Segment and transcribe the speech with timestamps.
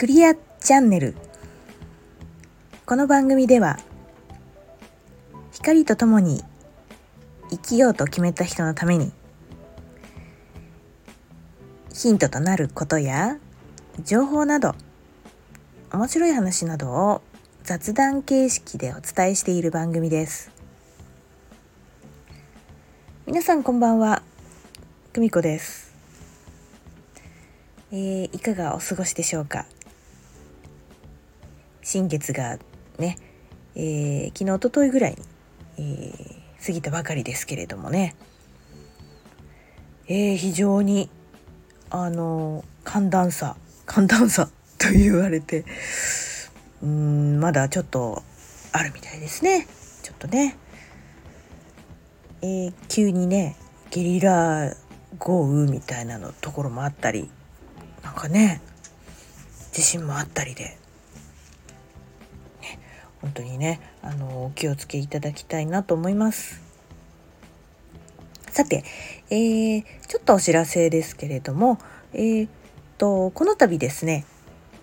[0.00, 1.14] クリアチャンネル。
[2.86, 3.78] この番組では
[5.52, 6.42] 光とともに
[7.50, 9.12] 生きようと決めた人のために
[11.92, 13.36] ヒントとなることや
[14.02, 14.74] 情報など
[15.92, 17.20] 面白い話などを
[17.62, 20.50] 雑談形式でお伝えしている番組です。
[23.26, 24.22] 皆さんこんばんは
[25.12, 25.92] 久美子です。
[27.92, 29.66] えー、いかがお過ごしでしょうか？
[31.90, 32.56] 新月が
[33.00, 33.18] ね、
[33.74, 35.16] えー、昨日おとといぐらい
[35.76, 38.14] に、えー、過ぎたばかりですけれどもね、
[40.06, 41.10] えー、非常に
[41.90, 44.46] あの寒暖差寒暖差
[44.78, 45.64] と言われて
[46.80, 48.22] うんまだちょっと
[48.70, 49.66] あるみたいですね。
[50.04, 50.56] ちょっとね、
[52.40, 53.56] えー、急にね
[53.90, 54.76] ゲリラ
[55.18, 57.28] 豪雨みたいなのところもあったり
[58.04, 58.60] なんかね
[59.72, 60.78] 地震もあったりで、
[63.20, 66.60] 本当にねあのお気をつけいただきたいなと思います。
[68.50, 68.84] さて、
[69.30, 71.78] えー、ちょっとお知らせですけれども、
[72.12, 72.48] えー、
[72.98, 74.26] とこの度ですね、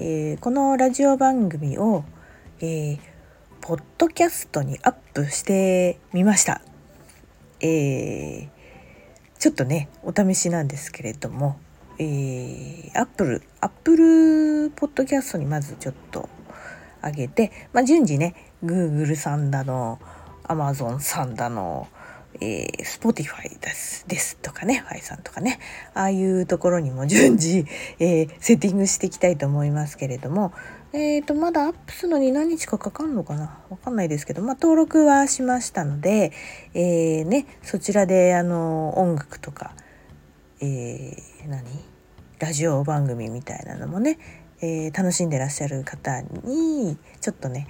[0.00, 2.04] えー、このラジオ番組を、
[2.60, 2.98] えー、
[3.60, 6.60] ポッドキャストにアップしてみました。
[7.60, 8.48] えー、
[9.38, 11.56] ちょっとねお試しなんですけれども、
[11.98, 16.28] えー、 Apple Apple Podcast にまずちょっと
[17.04, 19.98] 上げて、まあ、順次ね Google さんだの
[20.44, 21.88] Amazon さんだの
[22.40, 25.58] えー、Spotify ですですとかね、ファイさんとかね、
[25.94, 27.66] ああいうところにも 順次、
[27.98, 30.52] えー、セッティングしていきたいと思いますけれども、
[30.92, 36.32] えーと、まだアップするのに何日かかかるのかなわかんないですけど、まあ、登録はしましたので、
[36.74, 39.74] えー、ね、そちらであの音楽とか、
[40.60, 41.92] えー、何？
[42.38, 44.18] ラジオ番組みたいなのもね、
[44.62, 47.66] えー、楽しんでらっしゃる方にちょっとね、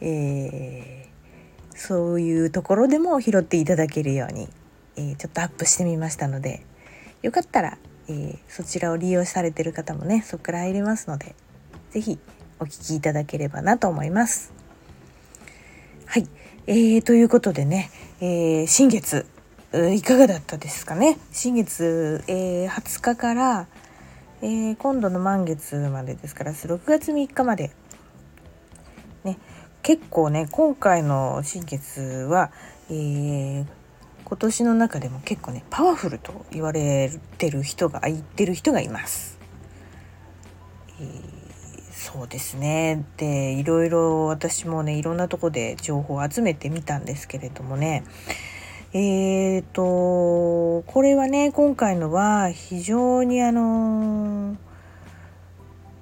[0.00, 1.06] えー
[1.78, 4.48] そういうところでも拾っていただけるように、
[4.96, 6.64] えー、ちょっとアップしてみましたので
[7.20, 7.76] よかったら、
[8.08, 11.34] え、そちらを利用されてる方もねそこから入れますので
[11.90, 12.18] 是非
[12.60, 14.54] お聴きいただければなと思います。
[16.06, 16.26] はい、
[16.66, 17.90] えー、ということでね、
[18.22, 19.26] え、新月
[19.94, 21.18] いかがだったですかね？
[21.30, 23.66] 新月、え、20日から、
[24.46, 27.72] えー、今度の満月までですから6月3日まで。
[29.24, 29.38] ね
[29.82, 32.52] 結構ね今回の新月は、
[32.88, 33.66] えー、
[34.24, 39.40] 今年の中でも結構ねパワフルと言われてる人が言ってる人がいます。
[41.00, 43.04] えー、そうですね。
[43.16, 48.04] でいろいろ私もねいろんなとこで情報を集めてみたんですけれどもね。
[48.92, 54.56] えーとこれはね今回のは非常にあの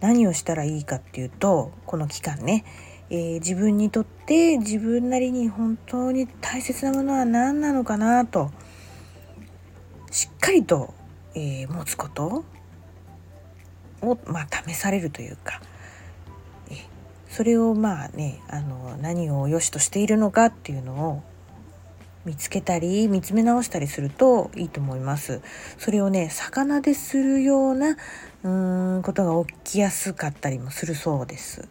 [0.00, 2.64] 何をしたらいいかっていうとこの期間ね
[3.10, 8.50] えー、自分にとって自分なりに本当に大切なものは何なのかなと
[10.10, 10.92] しっかりと、
[11.34, 12.44] えー、持つこと
[14.02, 15.62] を、まあ、試されるというか、
[16.70, 16.74] え、
[17.30, 21.22] それをまあねあの何を良しとしているのかっていうのを
[22.24, 25.40] 見つけたり見つめ直したりするといいと思います。
[25.78, 31.68] それをね魚でするようなうーんことが起きやすかったりもするそうです。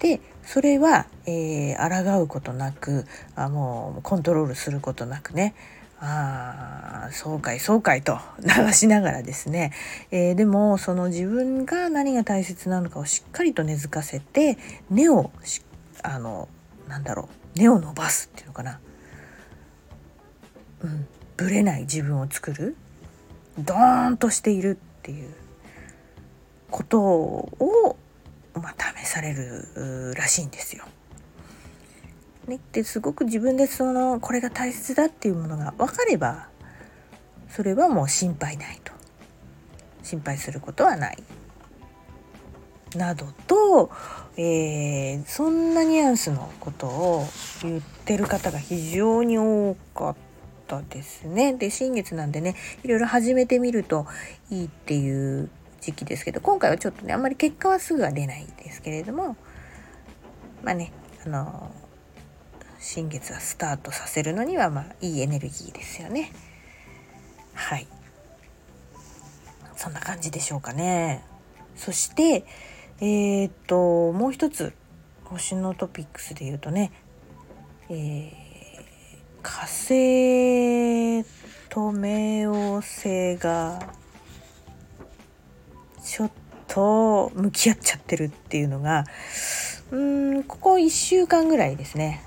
[0.00, 5.54] でそれは、えー、抗うことなくあもうコントロールすることなくね
[6.00, 9.72] ああそうかいそうかいと 流しながらですね、
[10.10, 14.56] えー、でもその自分が何が大切なのかをしっかりと根付かせて
[14.88, 15.30] 根を
[16.02, 16.48] あの
[16.88, 18.80] なんだろう根を伸ばすっていうのかな、
[20.82, 22.76] うん、ぶれない自分を作る。
[23.58, 25.34] ドーンとしているっていう
[26.70, 27.96] ことを
[28.54, 30.84] まあ、試されるらしいんですよ。
[32.46, 36.48] ね、ですごく自分でそのこれが大切だっていうものが分かれば
[37.48, 38.92] それはもう心配ないと。
[40.02, 41.22] 心配することはない。
[42.96, 43.90] などと、
[44.36, 47.26] えー、そんなニュアンスのことを
[47.62, 50.29] 言ってる方が非常に多かった。
[50.88, 51.54] ですね。
[51.54, 54.06] で新月なんでねいろいろ始めてみると
[54.50, 55.50] いいっていう
[55.80, 59.36] 時期ですけど今回はちょっとねあんまり結果はすぐは出ないんですけれども
[60.62, 60.92] まあね
[61.26, 61.70] あの
[62.78, 66.32] 新月はスタートさせるのにはまあいいエネルギーですよね。
[67.54, 67.86] はい。
[69.76, 71.24] そんな感じでしょうかね。
[71.76, 72.44] そして
[73.00, 74.72] えー、っともう一つ
[75.24, 76.92] 星のトピックスで言うとね、
[77.88, 78.49] えー、
[79.42, 81.24] 火星
[81.68, 83.94] と冥王星が
[86.04, 86.30] ちょっ
[86.68, 89.04] と向き合っちゃってるっていうのが
[89.90, 92.22] うーんここ1週間ぐらいですね、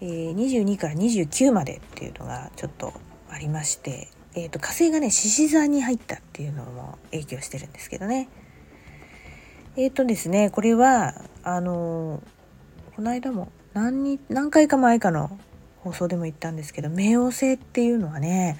[0.00, 2.92] えー、22から29までっていうのがちょっと
[3.28, 8.28] ありまして、えーと、火星がね獅子座に入ったっていうのも影響してるんですけどね。
[9.76, 11.14] えっ、ー、とですねこれは
[11.44, 12.22] あの
[12.96, 15.38] この間も何に何回か前かの
[15.82, 18.58] 放送でも言ったんですけど冥王星っていうのはね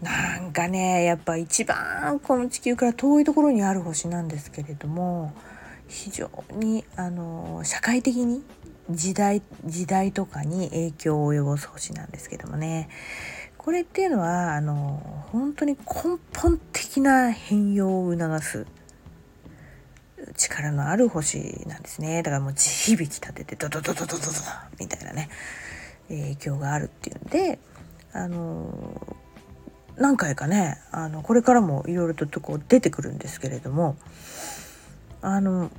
[0.00, 5.32] なんかねやっぱ一番この地球から遠いところにある星なんですけれども
[5.88, 8.42] 非常にあの社会的に
[8.90, 12.88] 時代時代とかに影響を及ぼす星なんですけどもね。
[13.56, 18.66] これっていうのはあの本当に根本的な変容を促す
[20.36, 22.22] 力のある星なんですね。
[22.22, 24.22] だからもう地響き立ててドドドドドドド
[24.78, 25.28] みたいなね。
[26.08, 27.58] 影響があるっていうんで
[28.12, 29.16] あの
[29.96, 33.96] 何回かねあのこれからもいろいろとこう出てくるんですけれども
[35.20, 35.70] あの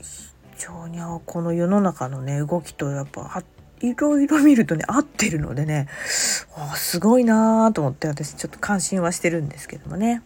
[0.00, 3.42] 非常にこの世の中のね動きとやっぱ
[3.80, 10.22] いろいろ見るとね合ってるのでねすごいなと思って私ちょっと感心はしてるんですけどもね。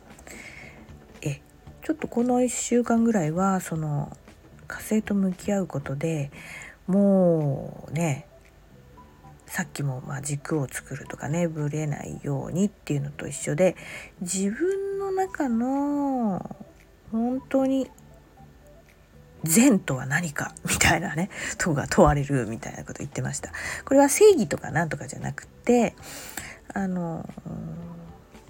[1.23, 1.41] え
[1.83, 4.17] ちょっとこの1週間ぐらいはその
[4.69, 6.31] 火星と向き合うことで
[6.87, 8.28] もうね
[9.49, 13.77] さっきもまあ軸を作るとかねぶれないようにっていうのと一緒で
[14.21, 16.57] 自分の中の
[17.11, 17.91] 本当に
[19.45, 23.53] 善とは何かみたいなねとが問われるみたいなこと言ってました。
[23.85, 25.95] これは正義とかなんとかじゃなくて
[26.75, 27.29] あの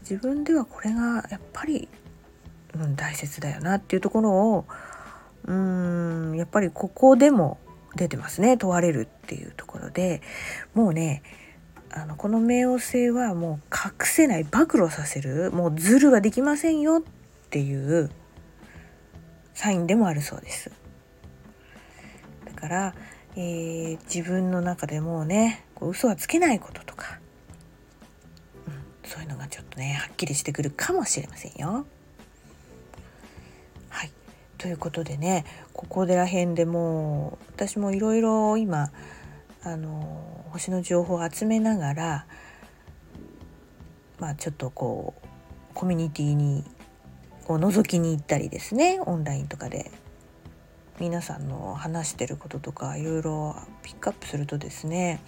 [0.01, 1.89] 自分ではこれがやっぱり、
[2.75, 4.65] うん、大切だよなっていうところを
[5.45, 7.59] うんやっぱりここでも
[7.97, 10.23] 出てますね問われるっていうところで
[10.75, 11.23] もうね
[11.91, 17.03] あのこの冥王星はもう隠せない暴露させるもうズルはできませんよっ
[17.51, 18.11] ていう
[19.55, 20.71] サインでもあるそうです。
[22.45, 22.95] だから、
[23.35, 27.19] えー、自分の中でもうねこう嘘はつけないこととか、
[28.67, 31.87] うん、そういうのがちょっとねはっきりしてくるかもしれませんよ。
[34.59, 38.91] ということでねここでら辺でもう私もいろいろ今
[39.63, 42.27] あの星の情報を集めながら
[44.19, 45.27] まあちょっとこう
[45.75, 46.65] コミュニティに
[47.47, 49.91] を覗きに行ったりですねオンラインとかで。
[51.01, 55.21] 皆さんの話してることとかいろいろピックアップするとですね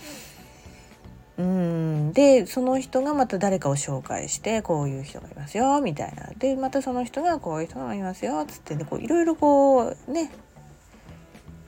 [1.41, 2.13] うん。
[2.13, 6.29] でその人がまた誰かを紹介してこういう人がいますよみたいな。
[6.39, 10.31] でまたその人がこういう人がいますよっつってねいろいろこうね。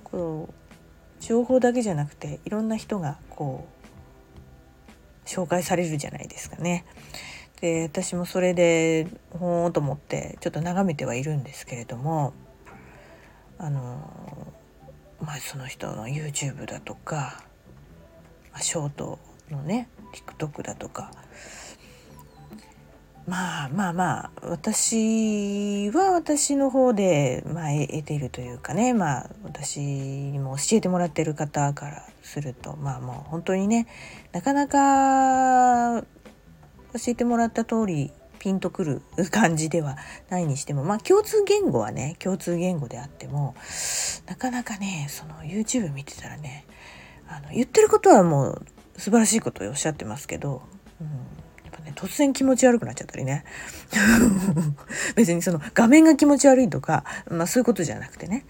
[0.04, 0.54] こう
[1.22, 3.66] 情報だけじゃなくていろんな人がこ
[5.24, 6.84] う紹介されるじゃないですかね。
[7.62, 12.34] で私もそれでほーんと思ってちょっと眺めてはいるんですけれども
[13.56, 14.52] あの
[15.20, 17.44] まあその人の YouTube だとか、
[18.52, 19.20] まあ、ショート
[19.52, 21.10] のね TikTok だとか。
[23.24, 33.86] まあまあまあ私は私の方で、まあ、得ているというかねまあ私にも教えてもらってる方からするとまあもう本当にね
[34.32, 36.06] なかなか教
[37.06, 39.96] えてもらった通りピンとくる感じでは
[40.28, 43.54] ないにしてもまあ共通言語はね共通言語であっても
[44.26, 46.66] なかなかねその YouTube 見てたらね
[47.28, 50.62] あの言ってることはもう素晴らしいことをおっしゃってますけど、
[51.00, 51.06] うん、
[51.64, 53.44] やっぱね突然気持ち悪くなっちゃったりね。
[55.16, 58.44] 別にその画面が気持ち悪いとか、まあ、そういうことじゃなくてね、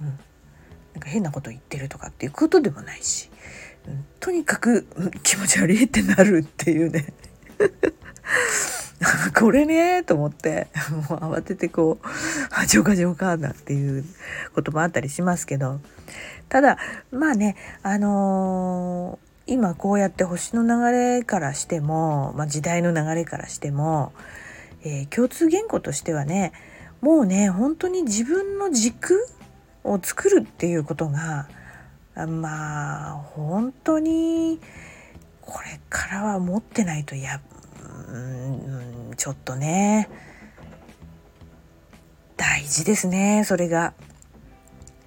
[0.00, 3.30] うん、なんか変なこと言ってるとかっていうことでもないし、
[3.86, 4.86] うん、とにかく
[5.22, 7.12] 気持ち悪いってなるっていうね。
[9.34, 10.68] これねと思って
[11.08, 12.06] もう慌ててこう
[12.66, 14.04] 「ジョカジョカ」だっていう
[14.54, 15.80] こともあったりしますけど。
[16.50, 16.78] ただ
[17.12, 24.12] まあねあのー、今こうやって星の流れからしても、まあ、時代の流れからしても、
[24.84, 26.52] えー、共通言語としてはね
[27.00, 29.26] もうね本当に自分の軸
[29.82, 31.48] を作るっていうことが
[32.14, 34.60] まあ本当に
[35.40, 37.40] これからは持ってないとや
[38.08, 40.08] うんちょっとね
[42.36, 43.94] 大事ですねそれが。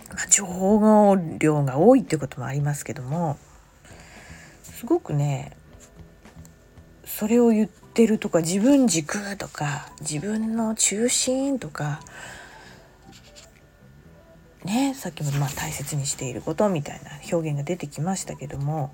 [0.10, 3.40] まあ、情報量が多いっていうこともありますけども
[4.84, 5.56] すごくね
[7.06, 12.02] それを言ってるとか自分軸とか自分の中心とか
[14.66, 18.94] ねさっきもまあ大切にしていることみたいな表現が出てきましたけども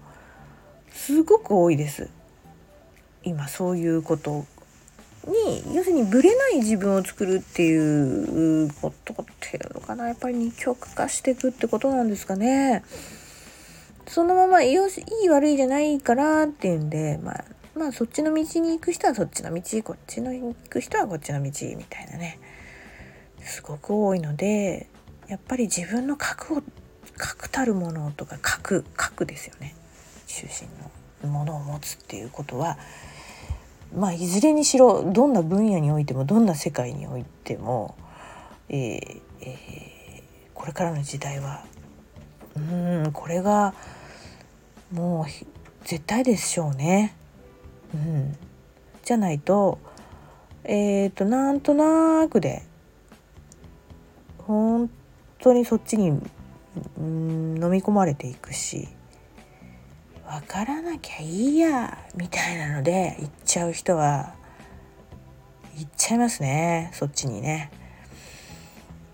[0.92, 2.12] すごく多いです
[3.24, 4.46] 今そういうこと
[5.26, 12.84] に要するにブレない自分を作るっていうことっていうのかなやっぱり二極化していくってことなんですかね。
[14.10, 17.46] そのままよしいい悪いじゃないからっていうんでまあ
[17.78, 22.40] まあそっちの道に行く人はそっちの道こっちの行く人はこっちの道みたいなね。
[23.42, 24.88] すごく多いので
[25.28, 26.64] やっぱり自分の核を
[27.18, 29.76] 核たるものとか核核ですよね。
[30.26, 30.68] 中心
[31.24, 32.80] のものを持つっていうことは
[33.96, 37.96] まあいずれにしろどんな分野においてもどんな世界においても、
[38.70, 40.24] えーえー、
[40.56, 41.64] これからの時代は
[42.56, 42.60] う
[43.08, 43.74] んこれが
[44.92, 47.16] もう絶対でしょうね。
[47.94, 48.38] うん、
[49.04, 49.80] じゃないと
[50.64, 52.64] えっ、ー、となんとなくで
[54.40, 54.90] 本
[55.40, 58.88] 当にそっちに、うん、飲み込まれていくし
[60.28, 64.36] 分からなきゃいいやみたいなので行っちゃう人は
[65.76, 67.72] 行っちゃいますねそっちにね。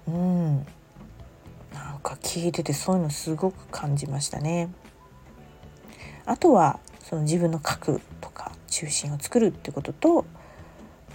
[0.08, 0.58] うん
[1.74, 4.70] なんか聞いててそういうのすごく感じましたね。
[6.25, 10.25] あとはその自分の核とか中心を作るってことと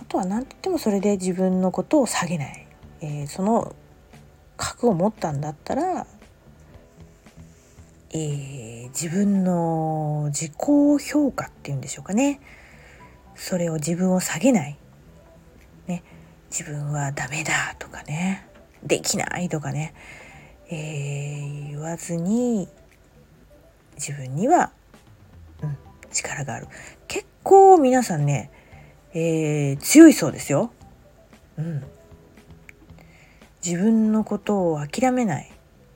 [0.01, 2.67] あとは何て言ってもそれで自分のことを下げない、
[3.01, 3.75] えー、その
[4.57, 6.07] 核を持ったんだったら、
[8.13, 10.53] えー、自分の自己
[11.11, 12.41] 評価っていうんでしょうかね。
[13.35, 14.77] それを自分を下げない、
[15.87, 16.03] ね、
[16.51, 18.47] 自分はダメだとかね。
[18.83, 19.95] できないとかね、
[20.71, 22.69] えー、言わずに
[23.97, 24.73] 自分には
[26.11, 26.69] 力がある。
[27.09, 28.51] 結構皆さんね、
[29.13, 30.73] えー、強いそうですよ。
[31.59, 31.83] うん、
[33.65, 35.51] 自分のことを諦めない。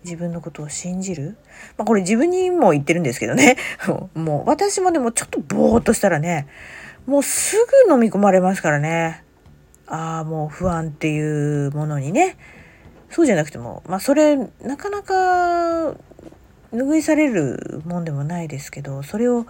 [0.05, 1.39] 自分のことを信じる、
[1.79, 3.57] まあ、これ自分にも言ってるんですけどね。
[4.15, 6.47] もう私もでもちょっとぼーっとしたらね
[7.07, 7.57] もうす
[7.87, 9.25] ぐ飲み込まれますからね。
[9.87, 12.37] ああもう不安っていうものにね。
[13.11, 15.95] そうじゃなくてもまあそれなかなか
[16.73, 19.47] 拭いされるもんでもないですけどそれを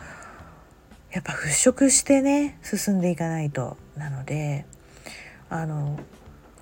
[1.14, 3.76] やっぱ払拭してね進んでいかないと。
[3.96, 4.66] なので
[5.48, 5.98] あの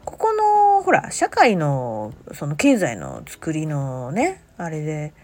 [0.05, 5.15] ここのほら社会のその経済の作りのねあれで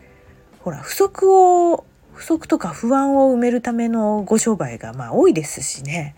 [0.61, 1.31] ほら不足
[1.71, 6.17] を不足とか不安を埋めるためのご商売がまあ多いですしね。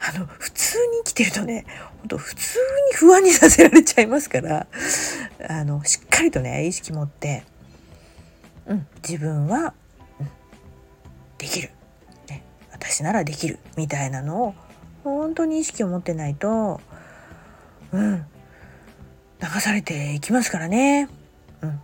[0.00, 1.64] あの普通に生きてるとね
[2.00, 2.58] 本当普通
[2.90, 4.66] に不安にさせられちゃいますから
[5.48, 7.44] あのしっかりとね意識持って、
[8.66, 9.74] うん、自分は、
[10.20, 10.28] うん、
[11.38, 11.70] できる。
[12.80, 14.54] 私ならできるみたいなのを
[15.04, 16.80] 本当に意識を持ってないと
[17.92, 18.26] うん。
[19.40, 21.08] 流されていきますからね。
[21.62, 21.80] うん、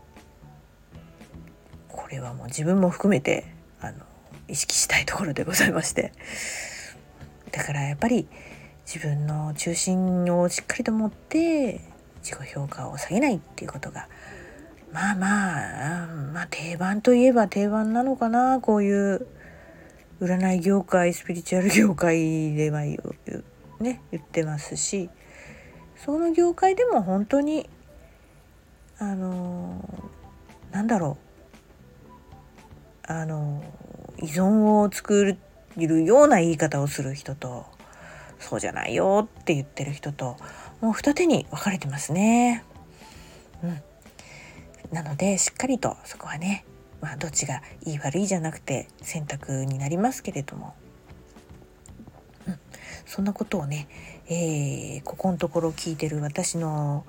[1.89, 3.47] これはもう自分も含めて
[3.81, 3.99] あの
[4.49, 6.13] 意識したいところでございまして。
[7.53, 8.27] だからやっぱり
[8.85, 11.81] 自分の中心をしっかりと持って
[12.23, 14.09] 自己評価を下げないっていうことが
[14.93, 19.27] まあまあまあ定番といえば定番なのかなこういう
[20.21, 22.99] 占い業界スピリチュアル業界ではね
[23.81, 25.11] 言ってますし
[25.97, 27.69] その業界でも本当に
[28.99, 30.13] あの
[30.71, 31.19] なんだろ
[33.09, 33.63] うあの
[34.19, 35.37] 依存を作
[35.77, 37.67] るような言い方をする人と
[38.39, 40.37] そうじゃないよって言ってる人と
[40.81, 42.65] もう二手に分かれてますね。
[43.63, 43.81] うん、
[44.93, 46.65] なのでしっかりとそこはね
[47.05, 50.75] まあ、どっちがいい悪いじゃなくて選択になりますけれども、
[52.49, 52.59] うん、
[53.05, 53.89] そんなことをね、
[54.27, 57.05] えー、ここのところ聞いてる私の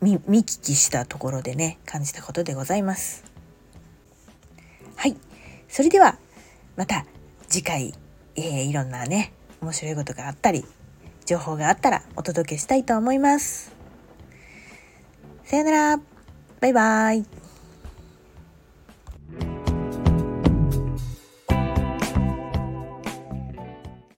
[0.00, 3.22] 見聞きしたところでね感じたことでございます。
[4.96, 5.16] はい。
[5.68, 6.16] それでは
[6.76, 7.04] また
[7.50, 7.92] 次回、
[8.34, 10.64] えー、いろんなね面白いことがあったり
[11.26, 13.76] 情報があったらお届けしたいと思います。
[15.44, 16.00] さよなら。
[16.60, 17.37] バイバイ。